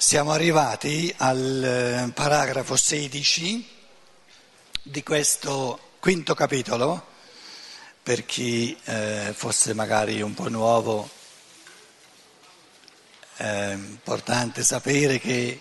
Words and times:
Siamo 0.00 0.32
arrivati 0.32 1.14
al 1.18 1.62
eh, 1.62 2.12
paragrafo 2.14 2.74
16 2.74 3.68
di 4.82 5.02
questo 5.02 5.90
quinto 6.00 6.32
capitolo, 6.32 7.06
per 8.02 8.24
chi 8.24 8.74
eh, 8.84 9.34
fosse 9.36 9.74
magari 9.74 10.22
un 10.22 10.32
po' 10.32 10.48
nuovo, 10.48 11.06
è 13.36 13.72
importante 13.74 14.64
sapere 14.64 15.18
che 15.18 15.60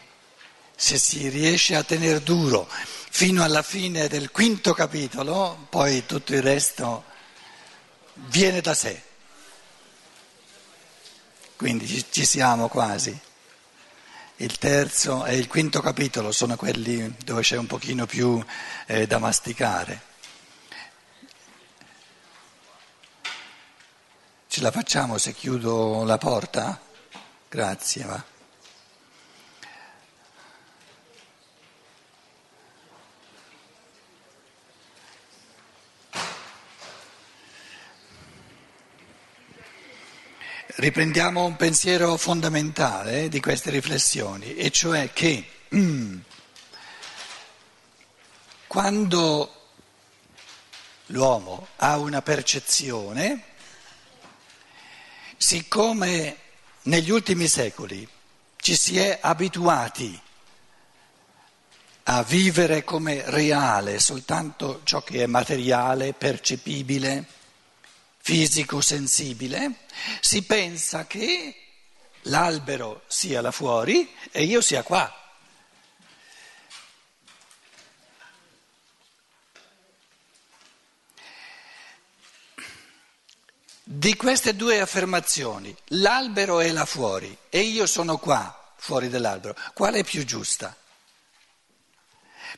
se 0.74 0.98
si 0.98 1.28
riesce 1.28 1.76
a 1.76 1.84
tenere 1.84 2.24
duro 2.24 2.66
fino 3.10 3.44
alla 3.44 3.62
fine 3.62 4.08
del 4.08 4.32
quinto 4.32 4.74
capitolo, 4.74 5.68
poi 5.70 6.06
tutto 6.06 6.34
il 6.34 6.42
resto 6.42 7.04
viene 8.14 8.62
da 8.62 8.74
sé. 8.74 9.04
Quindi 11.58 12.06
ci 12.10 12.24
siamo 12.24 12.70
quasi. 12.70 13.28
Il 14.42 14.58
terzo 14.58 15.26
e 15.26 15.36
il 15.36 15.50
quinto 15.50 15.82
capitolo 15.82 16.32
sono 16.32 16.56
quelli 16.56 17.14
dove 17.26 17.42
c'è 17.42 17.58
un 17.58 17.68
pochino 17.68 18.06
più 18.06 18.42
eh, 18.86 19.06
da 19.06 19.18
masticare. 19.18 20.02
Ce 24.48 24.62
la 24.62 24.72
facciamo 24.72 25.18
se 25.18 25.34
chiudo 25.34 26.06
la 26.06 26.18
porta? 26.18 26.80
Grazie. 27.50 28.06
Va. 28.06 28.39
Riprendiamo 40.80 41.44
un 41.44 41.58
pensiero 41.58 42.16
fondamentale 42.16 43.28
di 43.28 43.42
queste 43.42 43.70
riflessioni, 43.70 44.56
e 44.56 44.72
cioè 44.72 45.12
che 45.12 45.46
mm, 45.76 46.20
quando 48.66 49.72
l'uomo 51.08 51.68
ha 51.76 51.98
una 51.98 52.22
percezione, 52.22 53.44
siccome 55.36 56.38
negli 56.84 57.10
ultimi 57.10 57.50
secoli 57.50 58.08
ci 58.56 58.74
si 58.74 58.98
è 58.98 59.18
abituati 59.22 60.18
a 62.04 62.24
vivere 62.24 62.86
come 62.86 63.22
reale 63.26 64.00
soltanto 64.00 64.80
ciò 64.86 65.04
che 65.04 65.24
è 65.24 65.26
materiale, 65.26 66.14
percepibile, 66.14 67.26
fisico 68.30 68.80
sensibile, 68.80 69.86
si 70.22 70.44
pensa 70.44 71.08
che 71.08 71.56
l'albero 72.24 73.02
sia 73.08 73.42
là 73.42 73.50
fuori 73.50 74.08
e 74.30 74.44
io 74.44 74.62
sia 74.62 74.84
qua. 74.84 75.12
Di 83.82 84.16
queste 84.16 84.56
due 84.56 84.80
affermazioni, 84.80 85.76
l'albero 85.88 86.60
è 86.60 86.72
là 86.72 86.86
fuori 86.86 87.36
e 87.50 87.62
io 87.62 87.88
sono 87.88 88.20
qua, 88.20 88.76
fuori 88.78 89.10
dall'albero, 89.10 89.56
quale 89.74 90.02
è 90.02 90.04
più 90.04 90.24
giusta? 90.24 90.78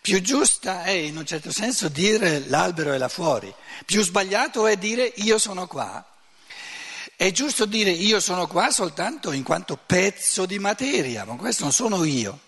Più 0.01 0.19
giusta 0.19 0.83
è 0.83 0.89
in 0.89 1.15
un 1.15 1.27
certo 1.27 1.51
senso 1.51 1.87
dire 1.87 2.47
l'albero 2.47 2.91
è 2.91 2.97
là 2.97 3.07
fuori, 3.07 3.53
più 3.85 4.01
sbagliato 4.01 4.65
è 4.65 4.75
dire 4.75 5.03
io 5.17 5.37
sono 5.37 5.67
qua. 5.67 6.03
È 7.15 7.29
giusto 7.31 7.67
dire 7.67 7.91
io 7.91 8.19
sono 8.19 8.47
qua 8.47 8.71
soltanto 8.71 9.31
in 9.31 9.43
quanto 9.43 9.77
pezzo 9.77 10.47
di 10.47 10.57
materia, 10.57 11.23
ma 11.23 11.35
questo 11.35 11.65
non 11.65 11.71
sono 11.71 12.03
io. 12.03 12.39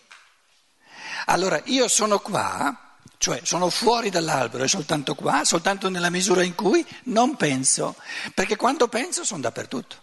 Allora 1.26 1.62
io 1.66 1.88
sono 1.88 2.18
qua, 2.18 2.98
cioè 3.20 3.42
sono 3.44 3.70
fuori 3.70 4.09
dall'albero, 4.09 4.64
è 4.64 4.68
soltanto 4.68 5.14
qua, 5.14 5.46
soltanto 5.46 5.90
nella 5.90 6.09
misura 6.09 6.41
in 6.41 6.56
cui 6.56 6.84
non 7.03 7.35
penso, 7.35 7.96
perché 8.34 8.56
quando 8.56 8.88
penso 8.88 9.24
sono 9.24 9.41
dappertutto. 9.41 10.02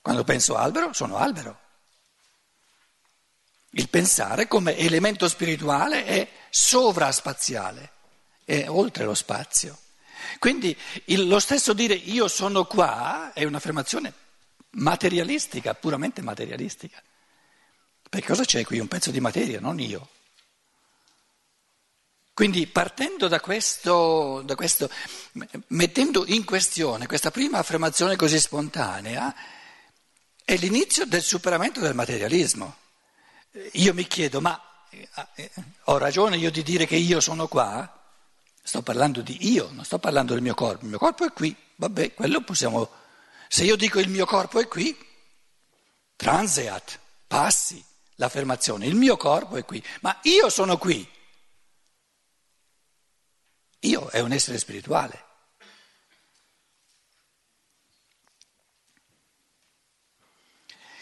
Quando 0.00 0.24
penso 0.24 0.56
albero, 0.56 0.94
sono 0.94 1.18
albero. 1.18 1.68
Il 3.70 3.88
pensare 3.88 4.48
come 4.48 4.76
elemento 4.76 5.28
spirituale 5.28 6.04
è 6.04 6.28
sovraspaziale, 6.50 7.92
è 8.44 8.68
oltre 8.68 9.04
lo 9.04 9.14
spazio. 9.14 9.78
Quindi 10.38 10.76
il, 11.06 11.28
lo 11.28 11.38
stesso 11.38 11.72
dire 11.72 11.94
io 11.94 12.28
sono 12.28 12.64
qua 12.64 13.32
è 13.32 13.44
un'affermazione 13.44 14.12
materialistica, 14.70 15.74
puramente 15.74 16.20
materialistica. 16.22 17.00
Perché 18.08 18.26
cosa 18.26 18.44
c'è 18.44 18.64
qui? 18.64 18.80
Un 18.80 18.88
pezzo 18.88 19.10
di 19.10 19.20
materia, 19.20 19.60
non 19.60 19.78
io. 19.78 20.08
Quindi 22.34 22.66
partendo 22.66 23.28
da 23.28 23.38
questo, 23.38 24.42
da 24.44 24.54
questo, 24.54 24.90
mettendo 25.68 26.24
in 26.26 26.44
questione 26.44 27.06
questa 27.06 27.30
prima 27.30 27.58
affermazione 27.58 28.16
così 28.16 28.40
spontanea, 28.40 29.34
è 30.44 30.56
l'inizio 30.56 31.04
del 31.04 31.22
superamento 31.22 31.80
del 31.80 31.94
materialismo. 31.94 32.76
Io 33.72 33.94
mi 33.94 34.06
chiedo, 34.06 34.40
ma 34.40 34.60
eh, 34.90 35.50
ho 35.84 35.98
ragione 35.98 36.36
io 36.36 36.50
di 36.50 36.62
dire 36.62 36.86
che 36.86 36.96
io 36.96 37.20
sono 37.20 37.48
qua? 37.48 37.98
Sto 38.62 38.82
parlando 38.82 39.22
di 39.22 39.50
io, 39.52 39.70
non 39.72 39.84
sto 39.84 39.98
parlando 39.98 40.34
del 40.34 40.42
mio 40.42 40.54
corpo. 40.54 40.84
Il 40.84 40.90
mio 40.90 40.98
corpo 40.98 41.24
è 41.24 41.32
qui, 41.32 41.54
vabbè, 41.76 42.14
quello 42.14 42.42
possiamo... 42.42 42.88
Se 43.48 43.64
io 43.64 43.74
dico 43.74 43.98
il 43.98 44.08
mio 44.08 44.26
corpo 44.26 44.60
è 44.60 44.68
qui, 44.68 44.96
transeat, 46.14 46.98
passi 47.26 47.84
l'affermazione, 48.16 48.86
il 48.86 48.94
mio 48.94 49.16
corpo 49.16 49.56
è 49.56 49.64
qui, 49.64 49.84
ma 50.02 50.16
io 50.22 50.48
sono 50.48 50.78
qui. 50.78 51.08
Io 53.80 54.08
è 54.08 54.20
un 54.20 54.30
essere 54.30 54.58
spirituale. 54.58 55.24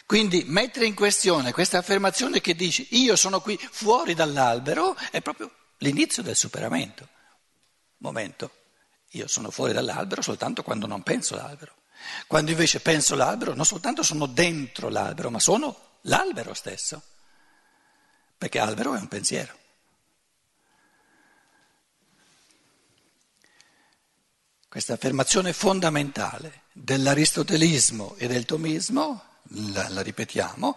Quindi 0.08 0.42
mettere 0.46 0.86
in 0.86 0.94
questione 0.94 1.52
questa 1.52 1.76
affermazione 1.76 2.40
che 2.40 2.54
dice 2.54 2.86
io 2.92 3.14
sono 3.14 3.42
qui 3.42 3.58
fuori 3.58 4.14
dall'albero 4.14 4.96
è 5.10 5.20
proprio 5.20 5.54
l'inizio 5.80 6.22
del 6.22 6.34
superamento. 6.34 7.06
Momento, 7.98 8.50
io 9.10 9.28
sono 9.28 9.50
fuori 9.50 9.74
dall'albero 9.74 10.22
soltanto 10.22 10.62
quando 10.62 10.86
non 10.86 11.02
penso 11.02 11.36
l'albero. 11.36 11.74
Quando 12.26 12.52
invece 12.52 12.80
penso 12.80 13.16
l'albero 13.16 13.52
non 13.52 13.66
soltanto 13.66 14.02
sono 14.02 14.24
dentro 14.24 14.88
l'albero, 14.88 15.28
ma 15.28 15.38
sono 15.38 15.98
l'albero 16.04 16.54
stesso. 16.54 17.02
Perché 18.38 18.58
albero 18.60 18.94
è 18.94 18.98
un 18.98 19.08
pensiero. 19.08 19.58
Questa 24.70 24.94
affermazione 24.94 25.52
fondamentale 25.52 26.62
dell'aristotelismo 26.72 28.14
e 28.16 28.26
del 28.26 28.46
tomismo 28.46 29.27
la, 29.48 29.88
la 29.88 30.00
ripetiamo, 30.02 30.76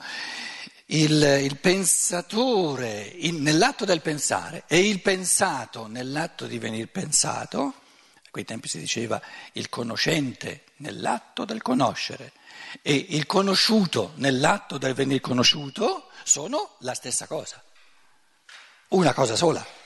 il, 0.87 1.39
il 1.41 1.57
pensatore 1.57 3.01
in, 3.01 3.41
nell'atto 3.41 3.85
del 3.85 4.01
pensare 4.01 4.63
e 4.67 4.87
il 4.87 5.01
pensato 5.01 5.87
nell'atto 5.87 6.45
di 6.47 6.57
venir 6.57 6.87
pensato, 6.89 7.61
a 7.61 8.29
quei 8.29 8.45
tempi 8.45 8.67
si 8.67 8.79
diceva 8.79 9.21
il 9.53 9.69
conoscente 9.69 10.63
nell'atto 10.77 11.45
del 11.45 11.61
conoscere 11.61 12.33
e 12.81 12.93
il 12.93 13.25
conosciuto 13.25 14.13
nell'atto 14.15 14.77
del 14.77 14.93
venir 14.93 15.21
conosciuto, 15.21 16.09
sono 16.23 16.75
la 16.79 16.93
stessa 16.93 17.27
cosa, 17.27 17.61
una 18.89 19.13
cosa 19.13 19.35
sola. 19.35 19.79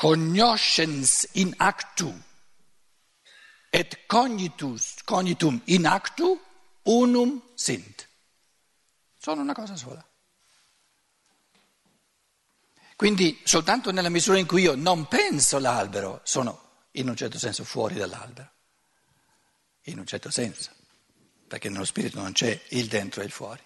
Cognoscens 0.00 1.28
in 1.32 1.52
actu 1.58 2.10
et 3.70 4.06
cognitus, 4.06 5.02
cognitum 5.04 5.60
in 5.66 5.86
actu 5.86 6.40
unum 6.84 7.42
sint. 7.54 8.08
Sono 9.18 9.42
una 9.42 9.52
cosa 9.52 9.76
sola. 9.76 10.02
Quindi 12.96 13.42
soltanto 13.44 13.92
nella 13.92 14.08
misura 14.08 14.38
in 14.38 14.46
cui 14.46 14.62
io 14.62 14.74
non 14.74 15.06
penso 15.06 15.58
l'albero 15.58 16.22
sono 16.24 16.86
in 16.92 17.06
un 17.10 17.16
certo 17.16 17.38
senso 17.38 17.64
fuori 17.64 17.96
dall'albero, 17.96 18.50
in 19.82 19.98
un 19.98 20.06
certo 20.06 20.30
senso, 20.30 20.70
perché 21.46 21.68
nello 21.68 21.84
spirito 21.84 22.18
non 22.18 22.32
c'è 22.32 22.58
il 22.70 22.86
dentro 22.86 23.20
e 23.20 23.26
il 23.26 23.30
fuori. 23.30 23.62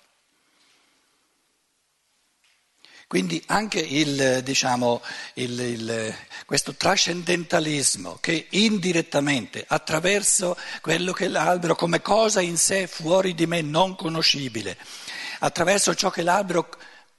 Quindi 3.07 3.43
anche 3.47 3.81
il, 3.81 4.41
diciamo, 4.43 5.03
il, 5.35 5.61
il, 5.61 6.15
questo 6.47 6.75
trascendentalismo 6.75 8.19
che 8.21 8.47
indirettamente, 8.51 9.65
attraverso 9.67 10.57
quello 10.81 11.13
che 11.13 11.29
l'albero 11.29 11.75
come 11.75 12.01
cosa 12.01 12.41
in 12.41 12.57
sé 12.57 12.87
fuori 12.87 13.35
di 13.35 13.47
me 13.47 13.61
non 13.61 13.95
conoscibile, 13.95 14.77
attraverso 15.41 15.95
ciò 15.95 16.11
che 16.11 16.23
l'albero 16.23 16.69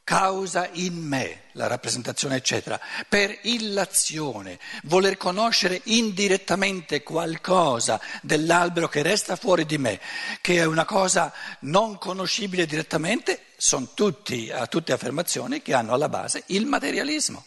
causa 0.05 0.69
in 0.73 0.95
me, 0.95 1.45
la 1.53 1.65
rappresentazione 1.65 2.35
eccetera, 2.35 2.79
per 3.09 3.37
illazione, 3.41 4.59
voler 4.83 5.17
conoscere 5.17 5.81
indirettamente 5.85 7.01
qualcosa 7.01 7.99
dell'albero 8.21 8.87
che 8.87 9.01
resta 9.01 9.35
fuori 9.35 9.65
di 9.65 9.79
me, 9.79 9.99
che 10.41 10.57
è 10.57 10.65
una 10.65 10.85
cosa 10.85 11.33
non 11.61 11.97
conoscibile 11.97 12.67
direttamente, 12.67 13.45
sono 13.57 13.89
tutti, 13.95 14.49
tutte 14.69 14.93
affermazioni 14.93 15.63
che 15.63 15.73
hanno 15.73 15.93
alla 15.93 16.07
base 16.07 16.43
il 16.47 16.67
materialismo, 16.67 17.43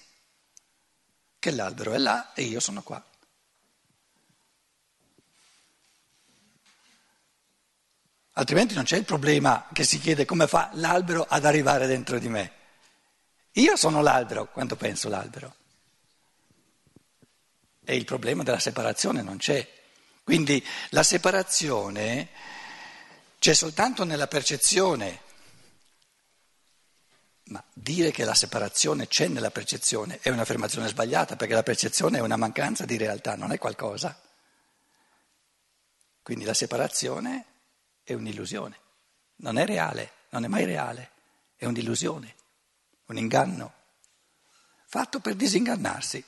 che 1.38 1.52
l'albero 1.52 1.92
è 1.92 1.98
là 1.98 2.32
e 2.34 2.42
io 2.42 2.58
sono 2.58 2.82
qua. 2.82 3.02
Altrimenti 8.38 8.74
non 8.74 8.84
c'è 8.84 8.96
il 8.96 9.04
problema 9.04 9.66
che 9.72 9.82
si 9.82 9.98
chiede 9.98 10.24
come 10.24 10.46
fa 10.46 10.70
l'albero 10.74 11.26
ad 11.28 11.44
arrivare 11.44 11.88
dentro 11.88 12.20
di 12.20 12.28
me. 12.28 12.52
Io 13.54 13.74
sono 13.74 14.00
l'albero 14.00 14.48
quando 14.52 14.76
penso 14.76 15.08
l'albero. 15.08 15.56
E 17.84 17.96
il 17.96 18.04
problema 18.04 18.44
della 18.44 18.60
separazione 18.60 19.22
non 19.22 19.38
c'è. 19.38 19.68
Quindi 20.22 20.64
la 20.90 21.02
separazione 21.02 22.28
c'è 23.40 23.54
soltanto 23.54 24.04
nella 24.04 24.28
percezione. 24.28 25.22
Ma 27.46 27.64
dire 27.72 28.12
che 28.12 28.22
la 28.22 28.34
separazione 28.34 29.08
c'è 29.08 29.26
nella 29.26 29.50
percezione 29.50 30.20
è 30.22 30.28
un'affermazione 30.28 30.86
sbagliata 30.86 31.34
perché 31.34 31.54
la 31.54 31.64
percezione 31.64 32.18
è 32.18 32.20
una 32.20 32.36
mancanza 32.36 32.84
di 32.84 32.96
realtà, 32.96 33.34
non 33.34 33.50
è 33.50 33.58
qualcosa. 33.58 34.16
Quindi 36.22 36.44
la 36.44 36.54
separazione 36.54 37.56
è 38.08 38.14
un'illusione, 38.14 38.80
non 39.36 39.58
è 39.58 39.66
reale, 39.66 40.12
non 40.30 40.42
è 40.42 40.48
mai 40.48 40.64
reale, 40.64 41.10
è 41.56 41.66
un'illusione, 41.66 42.34
un 43.08 43.18
inganno, 43.18 43.74
fatto 44.86 45.20
per 45.20 45.34
disingannarsi. 45.34 46.24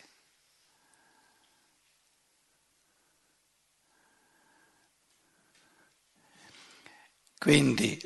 Quindi 7.38 7.98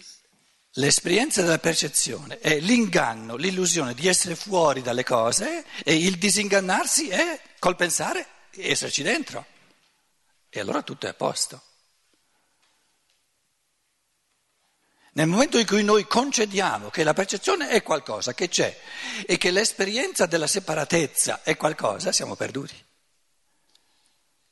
l'esperienza 0.74 1.42
della 1.42 1.58
percezione 1.58 2.38
è 2.38 2.60
l'inganno, 2.60 3.34
l'illusione 3.34 3.94
di 3.94 4.06
essere 4.06 4.36
fuori 4.36 4.82
dalle 4.82 5.02
cose 5.02 5.66
e 5.82 5.96
il 5.96 6.16
disingannarsi 6.16 7.08
è 7.08 7.42
col 7.58 7.74
pensare 7.74 8.24
esserci 8.52 9.02
dentro. 9.02 9.44
E 10.48 10.60
allora 10.60 10.82
tutto 10.82 11.06
è 11.06 11.08
a 11.08 11.14
posto. 11.14 11.73
Nel 15.16 15.28
momento 15.28 15.58
in 15.58 15.66
cui 15.66 15.84
noi 15.84 16.06
concediamo 16.06 16.90
che 16.90 17.04
la 17.04 17.12
percezione 17.12 17.68
è 17.68 17.84
qualcosa 17.84 18.34
che 18.34 18.48
c'è 18.48 18.76
e 19.26 19.38
che 19.38 19.52
l'esperienza 19.52 20.26
della 20.26 20.48
separatezza 20.48 21.42
è 21.44 21.56
qualcosa, 21.56 22.10
siamo 22.10 22.34
perduti. 22.34 22.74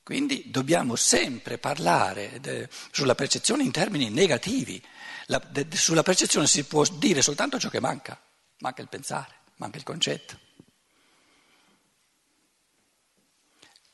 Quindi 0.05 0.50
dobbiamo 0.50 0.94
sempre 0.94 1.59
parlare 1.59 2.38
de, 2.41 2.69
sulla 2.93 3.17
percezione 3.17 3.64
in 3.64 3.73
termini 3.73 4.09
negativi. 4.11 4.81
La, 5.26 5.38
de, 5.38 5.67
sulla 5.73 6.03
percezione 6.05 6.47
si 6.47 6.62
può 6.65 6.85
dire 6.85 7.23
soltanto 7.23 7.58
ciò 7.58 7.69
che 7.69 7.81
manca, 7.81 8.20
manca 8.58 8.82
il 8.82 8.88
pensare, 8.88 9.35
manca 9.56 9.79
il 9.79 9.85
concetto. 9.85 10.38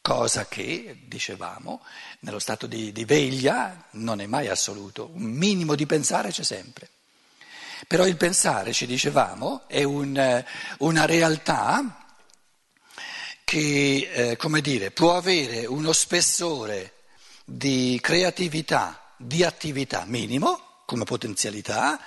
Cosa 0.09 0.49
che, 0.49 1.01
dicevamo, 1.05 1.83
nello 2.21 2.39
stato 2.39 2.67
di, 2.67 2.93
di 2.93 3.05
veglia 3.05 3.89
non 3.91 4.23
è 4.23 4.27
mai 4.27 4.49
assoluto, 4.49 5.11
un 5.13 5.25
minimo 5.25 5.75
di 5.75 5.85
pensare 5.85 6.31
c'è 6.31 6.45
sempre. 6.45 6.89
Però 7.87 8.07
il 8.07 8.17
pensare, 8.17 8.73
ci 8.73 8.87
dicevamo, 8.87 9.65
è 9.67 9.83
un, 9.83 10.45
una 10.79 11.05
realtà 11.05 12.07
che, 13.45 14.11
eh, 14.11 14.37
come 14.37 14.63
dire, 14.63 14.93
può 14.93 15.15
avere 15.15 15.67
uno 15.67 15.93
spessore 15.93 16.95
di 17.45 17.99
creatività, 18.01 19.13
di 19.19 19.45
attività 19.45 20.07
minimo, 20.07 20.85
come 20.87 21.05
potenzialità, 21.05 22.01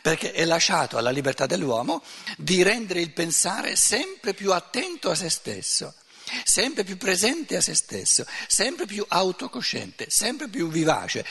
perché 0.00 0.30
è 0.30 0.44
lasciato 0.44 0.96
alla 0.96 1.10
libertà 1.10 1.46
dell'uomo 1.46 2.04
di 2.36 2.62
rendere 2.62 3.00
il 3.00 3.10
pensare 3.10 3.74
sempre 3.74 4.32
più 4.32 4.52
attento 4.52 5.10
a 5.10 5.16
se 5.16 5.28
stesso 5.28 5.92
sempre 6.44 6.84
più 6.84 6.96
presente 6.96 7.56
a 7.56 7.60
se 7.60 7.74
stesso, 7.74 8.26
sempre 8.46 8.86
più 8.86 9.04
autocosciente, 9.06 10.10
sempre 10.10 10.48
più 10.48 10.68
vivace, 10.68 11.24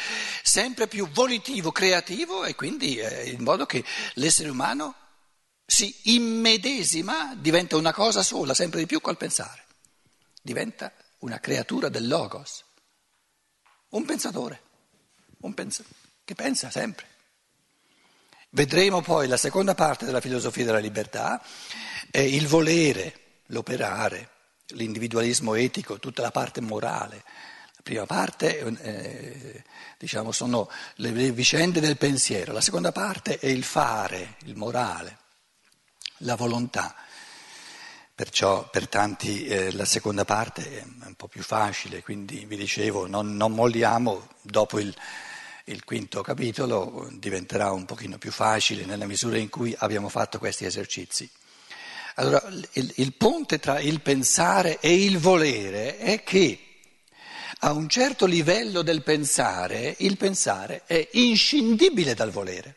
sempre 0.44 0.88
più 0.88 1.08
volitivo, 1.10 1.72
creativo 1.72 2.46
e 2.46 2.56
quindi 2.56 2.98
eh, 2.98 3.30
in 3.30 3.44
modo 3.44 3.66
che 3.66 3.84
l'essere 4.14 4.50
umano 4.50 4.96
si 5.66 5.94
immedesima, 6.04 7.36
diventa 7.36 7.76
una 7.76 7.94
cosa 7.94 8.24
sola, 8.24 8.54
sempre 8.54 8.80
di 8.80 8.86
più 8.86 9.02
col 9.02 9.18
pensare, 9.18 9.66
diventa 10.42 10.94
una 11.20 11.40
creatura 11.40 11.90
del 11.90 12.08
logos, 12.08 12.64
un 13.90 14.06
pensatore, 14.06 14.62
un 15.40 15.54
pens- 15.54 15.84
che 16.24 16.36
pensa 16.36 16.70
sempre. 16.72 17.16
Vedremo 18.50 19.02
poi 19.02 19.28
la 19.28 19.36
seconda 19.36 19.76
parte 19.76 20.06
della 20.06 20.22
filosofia 20.22 20.64
della 20.64 20.80
libertà, 20.80 21.44
è 22.10 22.20
il 22.20 22.48
volere, 22.48 23.42
l'operare 23.48 24.37
l'individualismo 24.70 25.56
etico, 25.56 26.00
tutta 26.00 26.22
la 26.22 26.32
parte 26.32 26.62
morale. 26.62 27.24
La 27.76 27.82
prima 27.84 28.06
parte 28.06 28.60
eh, 28.60 29.64
diciamo, 29.98 30.32
sono 30.32 30.70
le, 30.96 31.12
le 31.12 31.32
vicende 31.32 31.80
del 31.80 31.98
pensiero, 31.98 32.52
la 32.52 32.62
seconda 32.62 32.92
parte 32.92 33.40
è 33.40 33.48
il 33.48 33.64
fare, 33.64 34.36
il 34.46 34.56
morale, 34.56 35.18
la 36.18 36.36
volontà. 36.36 36.96
Perciò 38.14 38.68
per 38.70 38.88
tanti 38.88 39.46
eh, 39.46 39.72
la 39.74 39.86
seconda 39.86 40.26
parte 40.26 40.80
è 40.80 40.84
un 41.06 41.14
po' 41.16 41.28
più 41.28 41.44
facile, 41.44 42.02
quindi 42.02 42.46
vi 42.46 42.58
dicevo 42.58 43.06
non, 43.06 43.36
non 43.36 43.54
molliamo, 43.54 44.28
dopo 44.42 44.80
il, 44.80 44.92
il, 45.66 45.84
quinto 45.84 46.24
capitolo 46.24 47.08
diventerà 47.12 47.72
un 47.72 47.86
pochino 47.86 48.18
più 48.18 48.32
facile 48.32 48.86
nella 48.86 49.06
misura 49.06 49.38
in 49.38 49.50
cui 49.50 49.76
abbiamo 49.78 50.10
fatto 50.10 50.40
questi 50.40 50.66
esercizi. 50.66 51.30
Allora, 52.20 52.48
il, 52.48 52.94
il 52.96 53.14
ponte 53.14 53.60
tra 53.60 53.80
il 53.80 54.02
pensare 54.02 54.80
e 54.80 55.04
il 55.04 55.20
volere 55.20 55.98
è 55.98 56.24
che 56.24 56.68
a 57.60 57.74
un 57.74 57.88
certo 57.88 58.26
livello 58.26 58.82
del 58.82 59.04
pensare 59.04 59.96
il 60.00 60.18
pensare 60.18 60.84
è 60.86 61.10
inscindibile 61.14 62.16
dal 62.16 62.32
volere. 62.32 62.76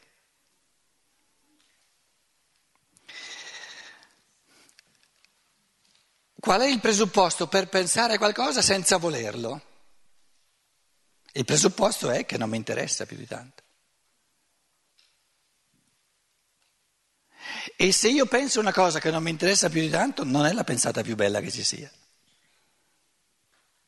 Qual 6.38 6.60
è 6.60 6.66
il 6.66 6.81
presupposto 6.81 7.46
per 7.46 7.69
pensare 7.69 8.19
qualcosa 8.19 8.60
senza 8.60 8.99
volerlo? 8.99 9.62
Il 11.32 11.44
presupposto 11.47 12.11
è 12.11 12.26
che 12.26 12.37
non 12.37 12.50
mi 12.50 12.56
interessa 12.56 13.06
più 13.06 13.16
di 13.16 13.26
tanto. 13.26 13.62
E 17.82 17.92
se 17.92 18.10
io 18.10 18.26
penso 18.26 18.60
una 18.60 18.75
cosa 18.75 19.00
che 19.00 19.10
non 19.10 19.22
mi 19.22 19.30
interessa 19.30 19.70
più 19.70 19.80
di 19.80 19.88
tanto, 19.88 20.22
non 20.22 20.44
è 20.44 20.52
la 20.52 20.64
pensata 20.64 21.00
più 21.00 21.16
bella 21.16 21.40
che 21.40 21.50
ci 21.50 21.64
sia. 21.64 21.90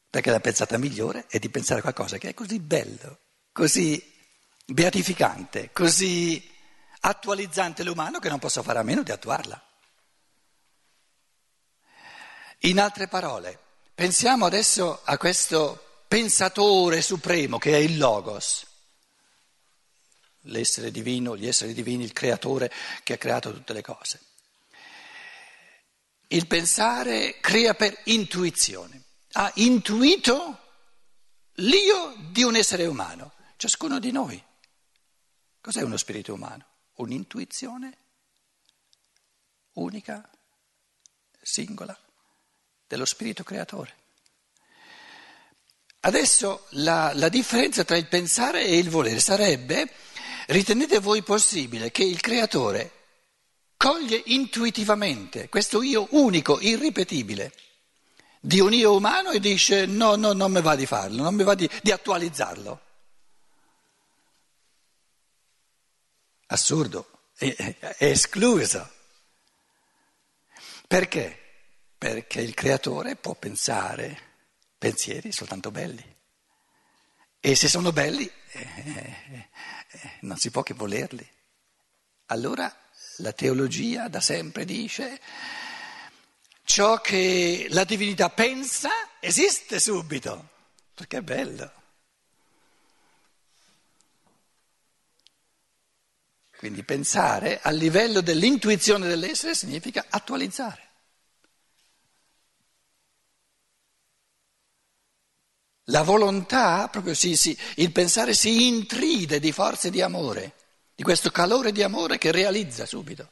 Perché 0.08 0.30
la 0.30 0.40
pensata 0.40 0.78
migliore 0.78 1.26
è 1.28 1.38
di 1.38 1.50
pensare 1.50 1.80
a 1.80 1.82
qualcosa 1.82 2.16
che 2.16 2.30
è 2.30 2.34
così 2.34 2.58
bello, 2.58 3.18
così 3.52 4.02
beatificante, 4.64 5.72
così 5.74 6.50
attualizzante 7.00 7.82
l'umano 7.82 8.18
che 8.18 8.30
non 8.30 8.38
posso 8.38 8.62
fare 8.62 8.78
a 8.78 8.82
meno 8.82 9.02
di 9.02 9.10
attuarla. 9.10 9.62
In 12.60 12.80
altre 12.80 13.08
parole, 13.08 13.58
pensiamo 13.94 14.46
adesso 14.46 15.02
a 15.04 15.18
questo 15.18 16.04
pensatore 16.08 17.02
supremo 17.02 17.58
che 17.58 17.72
è 17.72 17.80
il 17.80 17.98
Logos 17.98 18.70
l'essere 20.42 20.90
divino, 20.90 21.36
gli 21.36 21.46
esseri 21.46 21.72
divini, 21.74 22.04
il 22.04 22.12
creatore 22.12 22.72
che 23.02 23.14
ha 23.14 23.18
creato 23.18 23.52
tutte 23.52 23.72
le 23.72 23.82
cose. 23.82 24.20
Il 26.28 26.46
pensare 26.46 27.38
crea 27.40 27.74
per 27.74 27.98
intuizione. 28.04 29.02
Ha 29.32 29.50
intuito 29.56 30.58
l'io 31.56 32.14
di 32.30 32.42
un 32.42 32.56
essere 32.56 32.86
umano, 32.86 33.32
ciascuno 33.56 33.98
di 33.98 34.10
noi. 34.10 34.42
Cos'è 35.60 35.82
uno 35.82 35.96
spirito 35.96 36.32
umano? 36.32 36.66
Un'intuizione 36.94 37.98
unica, 39.74 40.28
singola, 41.40 41.96
dello 42.86 43.04
spirito 43.04 43.42
creatore. 43.42 44.00
Adesso 46.00 46.66
la, 46.70 47.12
la 47.14 47.28
differenza 47.28 47.84
tra 47.84 47.96
il 47.96 48.08
pensare 48.08 48.64
e 48.64 48.76
il 48.76 48.90
volere 48.90 49.20
sarebbe 49.20 49.88
Ritenete 50.46 50.98
voi 50.98 51.22
possibile 51.22 51.90
che 51.90 52.04
il 52.04 52.20
creatore 52.20 52.90
coglie 53.76 54.22
intuitivamente 54.26 55.48
questo 55.48 55.82
io 55.82 56.06
unico, 56.10 56.60
irripetibile, 56.60 57.52
di 58.40 58.60
un 58.60 58.72
io 58.72 58.94
umano 58.94 59.30
e 59.30 59.40
dice 59.40 59.86
no, 59.86 60.16
no, 60.16 60.32
non 60.32 60.52
mi 60.52 60.60
va 60.60 60.74
di 60.74 60.86
farlo, 60.86 61.22
non 61.22 61.34
mi 61.34 61.44
va 61.44 61.54
di, 61.54 61.68
di 61.82 61.90
attualizzarlo? 61.90 62.80
Assurdo, 66.46 67.08
è, 67.36 67.54
è 67.54 68.04
escluso. 68.06 68.90
Perché? 70.86 71.38
Perché 71.96 72.40
il 72.40 72.54
creatore 72.54 73.16
può 73.16 73.34
pensare 73.34 74.30
pensieri 74.76 75.32
soltanto 75.32 75.70
belli. 75.70 76.04
E 77.40 77.54
se 77.54 77.68
sono 77.68 77.92
belli, 77.92 78.30
eh, 78.52 78.68
eh, 78.84 79.48
eh, 79.90 80.10
non 80.20 80.36
si 80.36 80.50
può 80.50 80.62
che 80.62 80.74
volerli. 80.74 81.26
Allora 82.26 82.74
la 83.16 83.32
teologia 83.32 84.08
da 84.08 84.20
sempre 84.20 84.64
dice 84.64 85.20
ciò 86.64 87.00
che 87.00 87.66
la 87.70 87.84
divinità 87.84 88.30
pensa 88.30 88.90
esiste 89.20 89.80
subito, 89.80 90.48
perché 90.94 91.18
è 91.18 91.22
bello. 91.22 91.72
Quindi 96.56 96.84
pensare 96.84 97.60
a 97.60 97.70
livello 97.70 98.20
dell'intuizione 98.20 99.08
dell'essere 99.08 99.54
significa 99.54 100.06
attualizzare. 100.08 100.90
La 105.86 106.02
volontà, 106.02 106.88
proprio 106.88 107.14
si, 107.14 107.36
si, 107.36 107.56
il 107.76 107.90
pensare 107.92 108.34
si 108.34 108.68
intride 108.68 109.40
di 109.40 109.52
forze 109.52 109.90
di 109.90 110.00
amore, 110.00 110.54
di 110.94 111.02
questo 111.02 111.30
calore 111.30 111.72
di 111.72 111.82
amore 111.82 112.18
che 112.18 112.30
realizza 112.30 112.86
subito. 112.86 113.30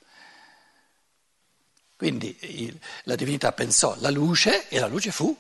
Quindi 1.97 2.37
il, 2.40 2.78
la 3.04 3.14
divinità 3.14 3.52
pensò 3.52 3.95
la 3.99 4.11
luce 4.11 4.69
e 4.69 4.78
la 4.78 4.87
luce 4.87 5.12
fu. 5.12 5.37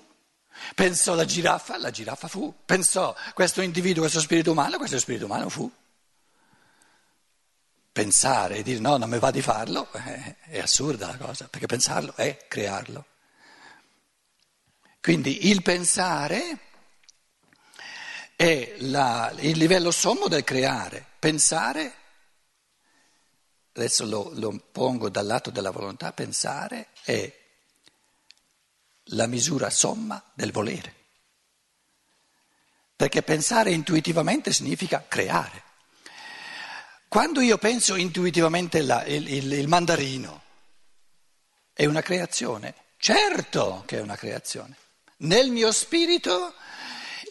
Pensò 0.74 1.14
la 1.14 1.24
giraffa, 1.24 1.78
la 1.78 1.90
giraffa 1.90 2.28
fu. 2.28 2.54
Pensò 2.64 3.14
questo 3.34 3.62
individuo, 3.62 4.02
questo 4.02 4.20
spirito 4.20 4.52
umano, 4.52 4.76
questo 4.76 4.98
spirito 4.98 5.24
umano 5.24 5.48
fu 5.48 5.70
pensare 7.92 8.56
e 8.56 8.62
dire 8.62 8.78
no, 8.78 8.96
non 8.96 9.10
mi 9.10 9.18
va 9.18 9.30
di 9.30 9.42
farlo, 9.42 9.92
eh, 9.92 10.36
è 10.42 10.58
assurda 10.60 11.08
la 11.08 11.16
cosa, 11.16 11.48
perché 11.48 11.66
pensarlo 11.66 12.14
è 12.16 12.46
crearlo. 12.48 13.04
Quindi 15.00 15.48
il 15.48 15.62
pensare 15.62 16.69
è 18.40 18.76
la, 18.78 19.30
il 19.40 19.58
livello 19.58 19.90
sommo 19.90 20.26
del 20.26 20.44
creare. 20.44 21.04
Pensare, 21.18 21.94
adesso 23.74 24.06
lo, 24.06 24.30
lo 24.32 24.58
pongo 24.72 25.10
dal 25.10 25.26
lato 25.26 25.50
della 25.50 25.70
volontà, 25.70 26.14
pensare 26.14 26.86
è 27.02 27.30
la 29.12 29.26
misura 29.26 29.68
somma 29.68 30.24
del 30.32 30.52
volere. 30.52 30.94
Perché 32.96 33.20
pensare 33.20 33.72
intuitivamente 33.72 34.54
significa 34.54 35.04
creare. 35.06 35.62
Quando 37.08 37.42
io 37.42 37.58
penso 37.58 37.94
intuitivamente 37.94 38.80
la, 38.80 39.04
il, 39.04 39.30
il, 39.30 39.52
il 39.52 39.68
mandarino, 39.68 40.42
è 41.74 41.84
una 41.84 42.00
creazione? 42.00 42.74
Certo 42.96 43.82
che 43.84 43.98
è 43.98 44.00
una 44.00 44.16
creazione. 44.16 44.78
Nel 45.18 45.50
mio 45.50 45.70
spirito 45.72 46.54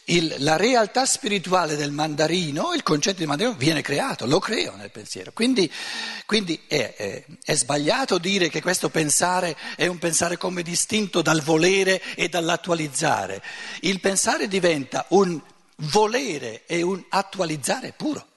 il, 0.09 0.35
la 0.39 0.55
realtà 0.55 1.05
spirituale 1.05 1.75
del 1.75 1.91
mandarino, 1.91 2.73
il 2.73 2.83
concetto 2.83 3.19
di 3.19 3.25
mandarino 3.25 3.55
viene 3.55 3.81
creato, 3.81 4.25
lo 4.25 4.39
creo 4.39 4.75
nel 4.75 4.91
pensiero. 4.91 5.31
Quindi, 5.31 5.71
quindi 6.25 6.63
è, 6.67 6.95
è, 6.95 7.25
è, 7.43 7.55
sbagliato 7.55 8.17
dire 8.17 8.49
che 8.49 8.61
questo 8.61 8.89
pensare 8.89 9.55
è 9.75 9.87
un 9.87 9.97
pensare 9.97 10.37
come 10.37 10.61
distinto 10.61 11.21
dal 11.21 11.41
volere 11.41 12.01
e 12.15 12.29
dall'attualizzare. 12.29 13.41
Il 13.81 13.99
pensare 13.99 14.47
diventa 14.47 15.05
un 15.09 15.39
volere 15.75 16.65
e 16.65 16.81
un 16.81 17.03
attualizzare 17.09 17.93
puro. 17.93 18.27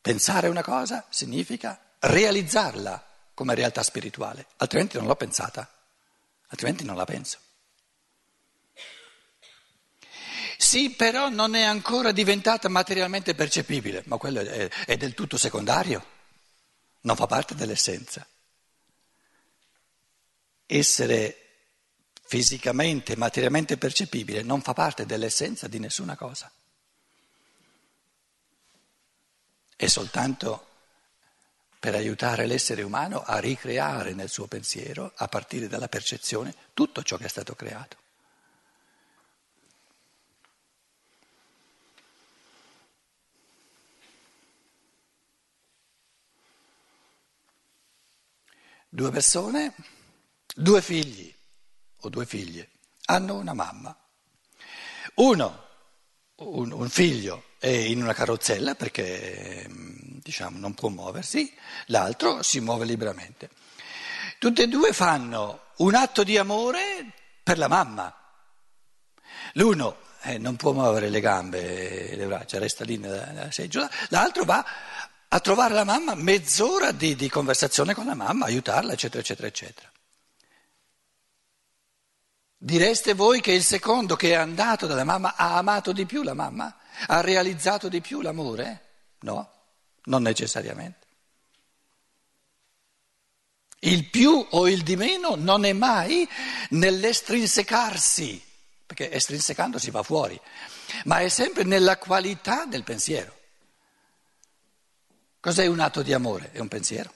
Pensare 0.00 0.48
una 0.48 0.62
cosa 0.62 1.04
significa 1.10 1.78
realizzarla 2.00 3.04
come 3.34 3.54
realtà 3.54 3.82
spirituale, 3.82 4.46
altrimenti 4.56 4.96
non 4.96 5.06
l'ho 5.06 5.16
pensata, 5.16 5.68
altrimenti 6.48 6.84
non 6.84 6.96
la 6.96 7.04
penso. 7.04 7.38
Sì, 10.60 10.90
però 10.90 11.28
non 11.28 11.54
è 11.54 11.62
ancora 11.62 12.10
diventata 12.10 12.68
materialmente 12.68 13.34
percepibile, 13.34 14.02
ma 14.06 14.16
quello 14.16 14.40
è, 14.40 14.68
è 14.68 14.96
del 14.96 15.14
tutto 15.14 15.36
secondario, 15.36 16.04
non 17.02 17.14
fa 17.14 17.26
parte 17.26 17.54
dell'essenza. 17.54 18.26
Essere 20.66 21.36
fisicamente, 22.26 23.16
materialmente 23.16 23.78
percepibile 23.78 24.42
non 24.42 24.60
fa 24.60 24.74
parte 24.74 25.06
dell'essenza 25.06 25.68
di 25.68 25.78
nessuna 25.78 26.16
cosa. 26.16 26.50
è 29.78 29.86
soltanto 29.86 30.66
per 31.78 31.94
aiutare 31.94 32.46
l'essere 32.46 32.82
umano 32.82 33.22
a 33.22 33.38
ricreare 33.38 34.12
nel 34.12 34.28
suo 34.28 34.48
pensiero, 34.48 35.12
a 35.14 35.28
partire 35.28 35.68
dalla 35.68 35.86
percezione, 35.86 36.52
tutto 36.74 37.04
ciò 37.04 37.16
che 37.16 37.26
è 37.26 37.28
stato 37.28 37.54
creato. 37.54 37.96
Due 48.90 49.10
persone, 49.10 49.74
due 50.54 50.80
figli 50.80 51.34
o 52.00 52.08
due 52.08 52.24
figlie, 52.24 52.70
hanno 53.06 53.34
una 53.34 53.52
mamma. 53.52 53.94
Uno, 55.16 55.66
un, 56.36 56.72
un 56.72 56.88
figlio, 56.88 57.44
è 57.58 57.68
in 57.68 58.02
una 58.02 58.14
carrozzella 58.14 58.74
perché 58.74 59.66
diciamo, 59.68 60.58
non 60.58 60.74
può 60.74 60.88
muoversi, 60.88 61.52
l'altro 61.86 62.42
si 62.42 62.60
muove 62.60 62.86
liberamente. 62.86 63.50
Tutti 64.38 64.62
e 64.62 64.68
due 64.68 64.92
fanno 64.92 65.64
un 65.78 65.94
atto 65.94 66.24
di 66.24 66.38
amore 66.38 67.12
per 67.42 67.58
la 67.58 67.68
mamma. 67.68 68.14
L'uno 69.54 69.98
eh, 70.22 70.38
non 70.38 70.56
può 70.56 70.72
muovere 70.72 71.10
le 71.10 71.20
gambe 71.20 72.16
le 72.16 72.26
braccia, 72.26 72.58
resta 72.58 72.84
lì 72.84 72.96
nella, 72.96 73.26
nella 73.26 73.50
seggiola, 73.50 73.90
l'altro 74.08 74.44
va 74.44 74.64
a 75.28 75.40
trovare 75.40 75.74
la 75.74 75.84
mamma, 75.84 76.14
mezz'ora 76.14 76.90
di, 76.92 77.14
di 77.14 77.28
conversazione 77.28 77.94
con 77.94 78.06
la 78.06 78.14
mamma, 78.14 78.46
aiutarla, 78.46 78.92
eccetera, 78.92 79.20
eccetera, 79.20 79.46
eccetera. 79.46 79.92
Direste 82.60 83.14
voi 83.14 83.40
che 83.40 83.52
il 83.52 83.62
secondo 83.62 84.16
che 84.16 84.30
è 84.30 84.34
andato 84.34 84.86
dalla 84.86 85.04
mamma 85.04 85.36
ha 85.36 85.56
amato 85.58 85.92
di 85.92 86.06
più 86.06 86.22
la 86.22 86.34
mamma? 86.34 86.76
Ha 87.06 87.20
realizzato 87.20 87.88
di 87.88 88.00
più 88.00 88.20
l'amore? 88.20 88.86
No, 89.20 89.52
non 90.04 90.22
necessariamente. 90.22 91.06
Il 93.80 94.06
più 94.06 94.44
o 94.50 94.68
il 94.68 94.82
di 94.82 94.96
meno 94.96 95.36
non 95.36 95.64
è 95.64 95.72
mai 95.72 96.28
nell'estrinsecarsi, 96.70 98.42
perché 98.84 99.12
estrinsecando 99.12 99.78
si 99.78 99.90
va 99.92 100.02
fuori, 100.02 100.40
ma 101.04 101.20
è 101.20 101.28
sempre 101.28 101.62
nella 101.62 101.96
qualità 101.96 102.64
del 102.64 102.82
pensiero. 102.82 103.37
Cos'è 105.40 105.66
un 105.66 105.78
atto 105.78 106.02
di 106.02 106.12
amore? 106.12 106.50
È 106.52 106.58
un 106.58 106.68
pensiero. 106.68 107.14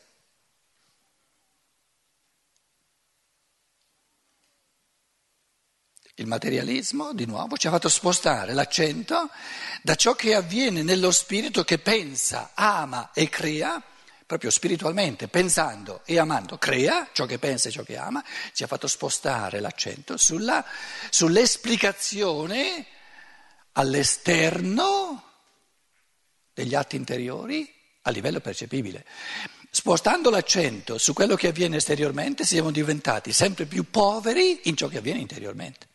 Il 6.16 6.26
materialismo, 6.26 7.14
di 7.14 7.26
nuovo, 7.26 7.56
ci 7.56 7.66
ha 7.66 7.70
fatto 7.70 7.88
spostare 7.88 8.52
l'accento 8.52 9.30
da 9.82 9.96
ciò 9.96 10.14
che 10.14 10.34
avviene 10.34 10.82
nello 10.82 11.10
spirito 11.10 11.64
che 11.64 11.78
pensa, 11.78 12.50
ama 12.54 13.10
e 13.12 13.28
crea, 13.28 13.82
proprio 14.24 14.50
spiritualmente, 14.50 15.26
pensando 15.26 16.02
e 16.04 16.18
amando, 16.18 16.58
crea 16.58 17.08
ciò 17.12 17.26
che 17.26 17.38
pensa 17.38 17.68
e 17.68 17.72
ciò 17.72 17.82
che 17.82 17.96
ama, 17.96 18.22
ci 18.52 18.62
ha 18.62 18.66
fatto 18.68 18.86
spostare 18.86 19.58
l'accento 19.58 20.16
sulla, 20.16 20.64
sull'esplicazione 21.10 22.86
all'esterno 23.72 25.30
degli 26.52 26.74
atti 26.74 26.96
interiori 26.96 27.80
a 28.02 28.10
livello 28.10 28.40
percepibile. 28.40 29.04
Spostando 29.70 30.30
l'accento 30.30 30.98
su 30.98 31.12
quello 31.12 31.34
che 31.34 31.48
avviene 31.48 31.76
esteriormente 31.76 32.44
siamo 32.44 32.70
diventati 32.70 33.32
sempre 33.32 33.64
più 33.64 33.90
poveri 33.90 34.60
in 34.64 34.76
ciò 34.76 34.88
che 34.88 34.98
avviene 34.98 35.20
interiormente. 35.20 35.90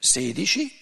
16, 0.00 0.72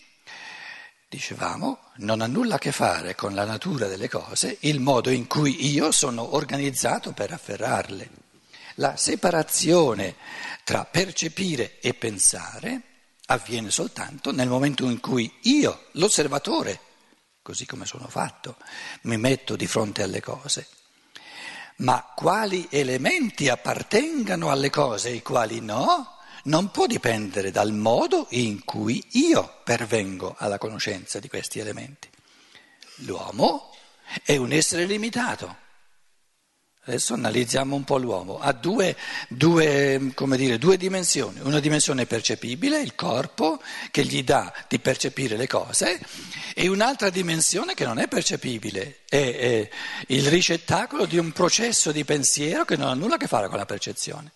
dicevamo, 1.09 1.81
non 1.97 2.21
ha 2.21 2.27
nulla 2.27 2.57
a 2.57 2.59
che 2.59 2.71
fare 2.71 3.15
con 3.15 3.35
la 3.35 3.45
natura 3.45 3.87
delle 3.87 4.09
cose 4.09 4.59
il 4.61 4.79
modo 4.79 5.11
in 5.11 5.27
cui 5.27 5.73
io 5.73 5.91
sono 5.91 6.35
organizzato 6.35 7.13
per 7.13 7.33
afferrarle. 7.33 8.25
La 8.77 8.97
separazione 8.97 10.15
tra 10.67 10.85
percepire 10.85 11.79
e 11.79 11.95
pensare 11.95 12.83
avviene 13.27 13.71
soltanto 13.71 14.33
nel 14.33 14.49
momento 14.49 14.85
in 14.91 14.99
cui 14.99 15.33
io, 15.43 15.87
l'osservatore, 15.93 16.81
così 17.41 17.65
come 17.67 17.87
sono 17.87 18.09
fatto, 18.09 18.57
mi 19.03 19.17
metto 19.17 19.55
di 19.55 19.69
fronte 19.69 20.03
alle 20.03 20.21
cose. 20.21 20.67
Ma 21.77 22.13
quali 22.17 22.67
elementi 22.69 23.49
appartengano 23.49 24.51
alle 24.51 24.69
cose 24.69 25.11
e 25.11 25.23
quali 25.23 25.61
no, 25.61 26.17
non 26.47 26.73
può 26.73 26.87
dipendere 26.87 27.53
dal 27.53 27.73
modo 27.73 28.27
in 28.31 28.65
cui 28.65 29.01
io 29.13 29.61
pervengo 29.63 30.35
alla 30.37 30.59
conoscenza 30.59 31.21
di 31.21 31.29
questi 31.29 31.61
elementi. 31.61 32.11
L'uomo 33.05 33.73
è 34.25 34.35
un 34.35 34.51
essere 34.51 34.85
limitato. 34.85 35.59
Adesso 36.89 37.15
analizziamo 37.15 37.75
un 37.75 37.83
po' 37.83 37.99
l'uomo. 37.99 38.39
Ha 38.39 38.53
due, 38.53 38.97
due, 39.29 40.01
dire, 40.37 40.57
due, 40.57 40.77
dimensioni. 40.77 41.41
Una 41.43 41.59
dimensione 41.59 42.07
percepibile, 42.07 42.81
il 42.81 42.95
corpo, 42.95 43.61
che 43.91 44.05
gli 44.05 44.23
dà 44.23 44.53
di 44.69 44.79
percepire 44.79 45.37
le 45.37 45.49
cose, 45.49 46.01
e 46.55 46.69
un'altra 46.69 47.11
dimensione 47.11 47.75
che 47.75 47.85
non 47.85 47.99
è 47.99 48.07
percepibile, 48.07 49.01
è, 49.09 49.17
è 49.17 49.69
il 50.09 50.29
ricettacolo 50.29 51.07
di 51.07 51.19
un 51.19 51.33
processo 51.33 51.91
di 51.91 52.05
pensiero 52.05 52.65
che 52.65 52.77
non 52.77 52.87
ha 52.87 52.95
nulla 52.95 53.17
a 53.17 53.19
che 53.19 53.27
fare 53.27 53.49
con 53.49 53.59
la 53.59 53.67
percezione. 53.67 54.31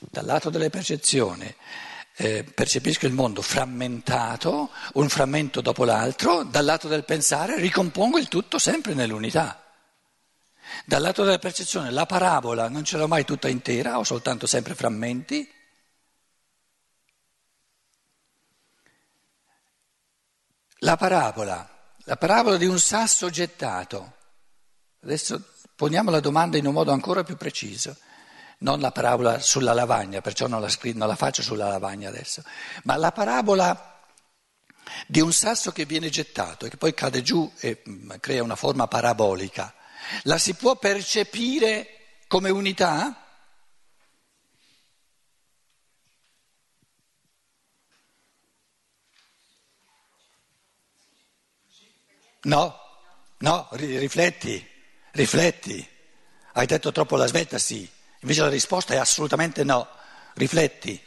Dal 0.00 0.24
lato 0.24 0.50
delle 0.50 0.68
percezioni 0.68 1.54
eh, 2.16 2.42
percepisco 2.42 3.06
il 3.06 3.12
mondo 3.12 3.40
frammentato, 3.40 4.70
un 4.94 5.08
frammento 5.08 5.60
dopo 5.60 5.84
l'altro, 5.84 6.42
dal 6.42 6.64
lato 6.64 6.88
del 6.88 7.04
pensare 7.04 7.60
ricompongo 7.60 8.18
il 8.18 8.26
tutto 8.26 8.58
sempre 8.58 8.92
nell'unità. 8.92 9.60
Dal 10.84 11.00
lato 11.00 11.24
della 11.24 11.38
percezione 11.38 11.90
la 11.90 12.06
parabola 12.06 12.68
non 12.68 12.84
ce 12.84 12.96
l'ho 12.96 13.08
mai 13.08 13.24
tutta 13.24 13.48
intera, 13.48 13.98
ho 13.98 14.04
soltanto 14.04 14.46
sempre 14.46 14.74
frammenti. 14.74 15.50
La 20.80 20.96
parabola, 20.96 21.94
la 22.04 22.16
parabola 22.16 22.56
di 22.56 22.66
un 22.66 22.78
sasso 22.78 23.30
gettato. 23.30 24.14
Adesso 25.02 25.42
poniamo 25.74 26.10
la 26.10 26.20
domanda 26.20 26.58
in 26.58 26.66
un 26.66 26.74
modo 26.74 26.92
ancora 26.92 27.24
più 27.24 27.36
preciso. 27.36 27.96
Non 28.58 28.80
la 28.80 28.92
parabola 28.92 29.38
sulla 29.38 29.72
lavagna, 29.72 30.20
perciò 30.20 30.46
non 30.46 30.60
la, 30.60 30.68
scritto, 30.68 30.98
non 30.98 31.08
la 31.08 31.16
faccio 31.16 31.42
sulla 31.42 31.68
lavagna 31.68 32.08
adesso, 32.08 32.42
ma 32.84 32.96
la 32.96 33.12
parabola 33.12 33.96
di 35.06 35.20
un 35.20 35.32
sasso 35.32 35.72
che 35.72 35.84
viene 35.84 36.08
gettato 36.08 36.66
e 36.66 36.70
che 36.70 36.76
poi 36.76 36.94
cade 36.94 37.22
giù 37.22 37.50
e 37.58 37.82
mm, 37.88 38.12
crea 38.20 38.42
una 38.42 38.56
forma 38.56 38.86
parabolica. 38.86 39.74
La 40.24 40.38
si 40.38 40.54
può 40.54 40.76
percepire 40.76 42.22
come 42.26 42.50
unità? 42.50 43.20
No, 52.42 52.80
no, 53.38 53.68
rifletti, 53.72 54.64
rifletti. 55.12 55.88
Hai 56.52 56.66
detto 56.66 56.92
troppo 56.92 57.16
la 57.16 57.26
svelta, 57.26 57.58
sì. 57.58 57.88
Invece 58.20 58.40
la 58.42 58.48
risposta 58.48 58.94
è 58.94 58.96
assolutamente 58.98 59.64
no. 59.64 59.88
Rifletti. 60.34 61.02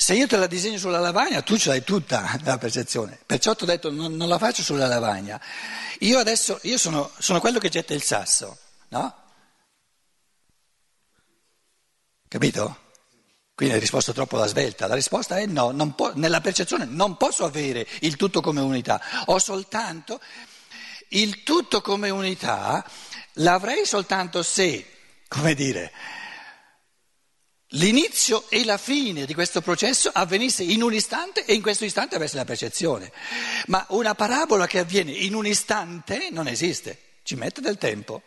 Se 0.00 0.14
io 0.14 0.26
te 0.26 0.38
la 0.38 0.46
disegno 0.46 0.78
sulla 0.78 0.98
lavagna, 0.98 1.42
tu 1.42 1.58
ce 1.58 1.68
l'hai 1.68 1.84
tutta 1.84 2.38
la 2.44 2.56
percezione. 2.56 3.20
Perciò 3.26 3.54
ti 3.54 3.64
ho 3.64 3.66
detto 3.66 3.90
non, 3.90 4.16
non, 4.16 4.28
la 4.28 4.38
faccio 4.38 4.62
sulla 4.62 4.86
lavagna. 4.86 5.38
Io 5.98 6.18
adesso 6.18 6.58
io 6.62 6.78
sono, 6.78 7.10
sono 7.18 7.38
quello 7.38 7.58
che 7.58 7.68
getta 7.68 7.92
il 7.92 8.02
sasso, 8.02 8.56
no? 8.88 9.14
Capito? 12.26 12.78
Quindi 13.54 13.74
hai 13.74 13.80
risposto 13.80 14.14
troppo 14.14 14.36
alla 14.36 14.46
svelta. 14.46 14.86
La 14.86 14.94
risposta 14.94 15.36
è 15.36 15.44
no, 15.44 15.74
po- 15.94 16.12
nella 16.14 16.40
percezione 16.40 16.86
non 16.86 17.18
posso 17.18 17.44
avere 17.44 17.86
il 18.00 18.16
tutto 18.16 18.40
come 18.40 18.62
unità, 18.62 19.02
ho 19.26 19.38
soltanto 19.38 20.18
il 21.08 21.42
tutto 21.42 21.82
come 21.82 22.08
unità, 22.08 22.82
l'avrei 23.34 23.84
soltanto 23.84 24.42
se, 24.42 24.86
come 25.28 25.52
dire, 25.52 25.92
l'inizio 27.74 28.48
e 28.48 28.64
la 28.64 28.78
fine 28.78 29.26
di 29.26 29.34
questo 29.34 29.60
processo 29.60 30.10
avvenisse 30.12 30.62
in 30.62 30.82
un 30.82 30.92
istante 30.92 31.44
e 31.44 31.54
in 31.54 31.62
questo 31.62 31.84
istante 31.84 32.16
avesse 32.16 32.36
la 32.36 32.44
percezione. 32.44 33.12
Ma 33.66 33.84
una 33.90 34.14
parabola 34.14 34.66
che 34.66 34.78
avviene 34.78 35.12
in 35.12 35.34
un 35.34 35.46
istante 35.46 36.28
non 36.30 36.48
esiste, 36.48 37.18
ci 37.22 37.36
mette 37.36 37.60
del 37.60 37.78
tempo. 37.78 38.22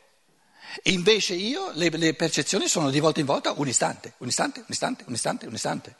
Invece 0.83 1.33
io, 1.35 1.71
le, 1.73 1.89
le 1.89 2.13
percezioni 2.13 2.67
sono 2.67 2.89
di 2.89 2.99
volta 2.99 3.19
in 3.19 3.25
volta 3.25 3.53
un 3.55 3.67
istante, 3.67 4.13
un 4.17 4.27
istante, 4.27 4.59
un 4.59 4.65
istante, 4.69 5.03
un 5.07 5.13
istante, 5.13 5.45
un 5.45 5.53
istante. 5.53 5.95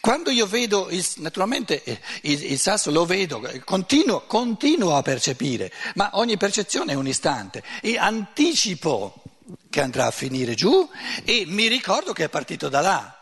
Quando 0.00 0.30
io 0.30 0.46
vedo, 0.46 0.88
il, 0.90 1.04
naturalmente 1.16 1.82
eh, 1.82 2.00
il, 2.22 2.52
il, 2.52 2.58
sasso 2.58 2.90
lo 2.90 3.04
vedo, 3.04 3.42
continuo, 3.64 4.26
continuo 4.26 4.94
a 4.94 5.02
percepire, 5.02 5.72
ma 5.94 6.10
ogni 6.14 6.36
percezione 6.36 6.92
è 6.92 6.96
un 6.96 7.08
istante 7.08 7.62
e 7.80 7.98
anticipo 7.98 9.22
che 9.68 9.80
andrà 9.80 10.06
a 10.06 10.10
finire 10.10 10.54
giù 10.54 10.88
e 11.24 11.44
mi 11.46 11.66
ricordo 11.66 12.12
che 12.12 12.24
è 12.24 12.28
partito 12.28 12.68
da 12.68 12.80
là, 12.80 13.18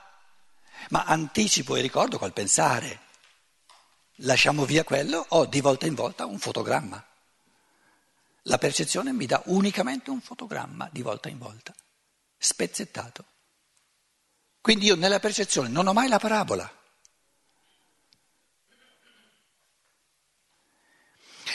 ma 0.90 1.04
anticipo 1.04 1.76
e 1.76 1.80
ricordo 1.80 2.18
col 2.18 2.32
pensare. 2.32 3.00
Lasciamo 4.20 4.64
via 4.64 4.84
quello, 4.84 5.24
ho 5.28 5.46
di 5.46 5.60
volta 5.60 5.86
in 5.86 5.94
volta 5.94 6.26
un 6.26 6.38
fotogramma. 6.38 7.04
La 8.42 8.58
percezione 8.58 9.12
mi 9.12 9.26
dà 9.26 9.42
unicamente 9.46 10.10
un 10.10 10.20
fotogramma 10.20 10.88
di 10.92 11.02
volta 11.02 11.28
in 11.28 11.38
volta, 11.38 11.74
spezzettato. 12.38 13.24
Quindi 14.66 14.86
io 14.86 14.96
nella 14.96 15.20
percezione 15.20 15.68
non 15.68 15.86
ho 15.86 15.92
mai 15.92 16.08
la 16.08 16.18
parabola. 16.18 16.68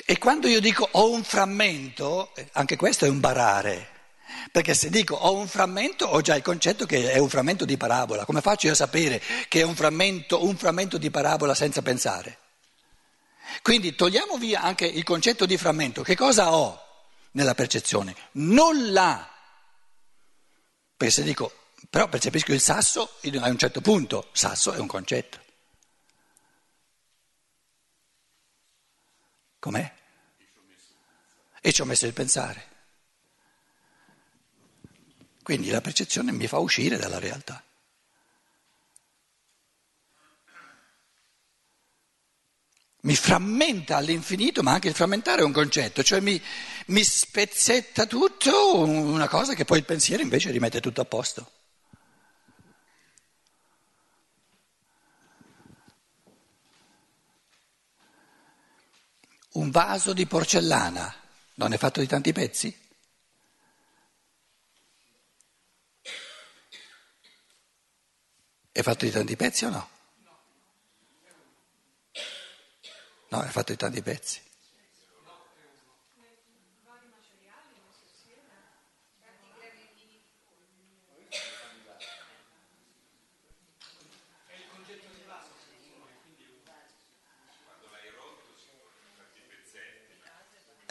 E 0.05 0.17
quando 0.17 0.47
io 0.47 0.61
dico 0.61 0.87
ho 0.89 1.11
un 1.11 1.21
frammento, 1.21 2.31
anche 2.53 2.77
questo 2.77 3.03
è 3.03 3.09
un 3.09 3.19
barare, 3.19 4.13
perché 4.53 4.73
se 4.73 4.89
dico 4.89 5.15
ho 5.15 5.35
un 5.35 5.49
frammento 5.49 6.05
ho 6.05 6.21
già 6.21 6.37
il 6.37 6.41
concetto 6.41 6.85
che 6.85 7.11
è 7.11 7.17
un 7.17 7.27
frammento 7.27 7.65
di 7.65 7.75
parabola. 7.75 8.23
Come 8.23 8.39
faccio 8.39 8.67
io 8.67 8.71
a 8.71 8.77
sapere 8.77 9.21
che 9.49 9.59
è 9.59 9.63
un 9.63 9.75
frammento, 9.75 10.45
un 10.45 10.55
frammento 10.55 10.97
di 10.97 11.11
parabola 11.11 11.53
senza 11.53 11.81
pensare? 11.81 12.37
Quindi 13.61 13.93
togliamo 13.93 14.37
via 14.37 14.61
anche 14.61 14.85
il 14.85 15.03
concetto 15.03 15.45
di 15.45 15.57
frammento. 15.57 16.01
Che 16.01 16.15
cosa 16.15 16.53
ho 16.53 16.81
nella 17.31 17.55
percezione? 17.55 18.15
Nulla. 18.31 19.29
Perché 20.95 21.13
se 21.13 21.23
dico 21.23 21.60
però 21.89 22.07
percepisco 22.07 22.53
il 22.53 22.61
sasso 22.61 23.17
a 23.23 23.49
un 23.49 23.57
certo 23.57 23.81
punto, 23.81 24.29
sasso 24.31 24.73
è 24.73 24.79
un 24.79 24.87
concetto. 24.87 25.39
Com'è? 29.59 29.93
E 31.61 31.71
ci 31.71 31.81
ho 31.81 31.85
messo 31.85 32.07
il 32.07 32.13
pensare. 32.13 32.69
Quindi 35.43 35.69
la 35.69 35.81
percezione 35.81 36.31
mi 36.31 36.47
fa 36.47 36.57
uscire 36.57 36.97
dalla 36.97 37.19
realtà. 37.19 37.63
Mi 43.03 43.15
frammenta 43.15 43.97
all'infinito, 43.97 44.61
ma 44.61 44.73
anche 44.73 44.87
il 44.87 44.93
frammentare 44.93 45.41
è 45.41 45.43
un 45.43 45.51
concetto, 45.51 46.03
cioè 46.03 46.19
mi, 46.19 46.39
mi 46.87 47.03
spezzetta 47.03 48.05
tutto, 48.05 48.79
una 48.79 49.27
cosa 49.27 49.55
che 49.55 49.65
poi 49.65 49.79
il 49.79 49.85
pensiero 49.85 50.21
invece 50.21 50.51
rimette 50.51 50.79
tutto 50.79 51.01
a 51.01 51.05
posto. 51.05 51.60
Un 59.53 59.69
vaso 59.69 60.13
di 60.13 60.25
porcellana 60.25 61.13
non 61.55 61.73
è 61.73 61.77
fatto 61.77 61.99
di 61.99 62.07
tanti 62.07 62.31
pezzi? 62.31 62.79
È 68.71 68.81
fatto 68.81 69.05
di 69.05 69.11
tanti 69.11 69.35
pezzi 69.35 69.65
o 69.65 69.69
no? 69.69 69.89
No, 73.29 73.41
è 73.41 73.47
fatto 73.47 73.71
di 73.71 73.77
tanti 73.77 74.01
pezzi. 74.01 74.50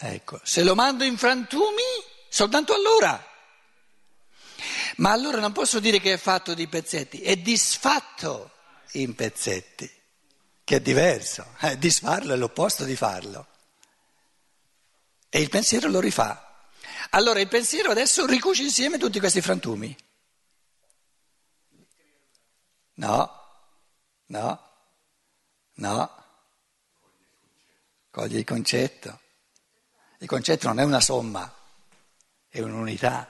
Ecco, 0.03 0.41
se 0.43 0.63
lo 0.63 0.75
mando 0.75 1.05
in 1.05 1.19
frantumi, 1.19 1.83
soltanto 2.31 2.73
allora. 2.73 3.23
Ma 4.97 5.13
allora 5.13 5.41
non 5.41 5.53
posso 5.53 5.79
dire 5.79 6.01
che 6.01 6.15
è 6.15 6.17
fatto 6.17 6.55
di 6.55 6.67
pezzetti, 6.69 7.21
è 7.21 7.37
disfatto 7.37 8.51
in 8.93 9.15
pezzetti, 9.15 9.91
che 10.65 10.77
è 10.77 10.81
diverso. 10.81 11.55
Eh, 11.61 11.77
disfarlo 11.77 12.33
è 12.33 12.37
l'opposto 12.37 12.85
di 12.85 12.97
farlo. 12.97 13.47
E 15.29 15.39
il 15.39 15.51
pensiero 15.51 15.91
lo 15.91 16.01
rifà. 16.01 16.71
Allora 17.11 17.41
il 17.41 17.49
pensiero 17.49 17.91
adesso 17.91 18.25
ricuce 18.25 18.63
insieme 18.63 18.97
tutti 18.97 19.19
questi 19.19 19.43
frantumi. 19.43 19.95
No, 22.95 23.45
no, 24.27 24.71
no. 25.75 26.25
Coglie 28.11 28.39
il 28.39 28.45
concetto. 28.45 29.21
Il 30.23 30.29
concetto 30.29 30.69
non 30.69 30.81
è 30.81 30.85
una 30.85 31.01
somma, 31.01 31.51
è 32.47 32.61
un'unità. 32.61 33.27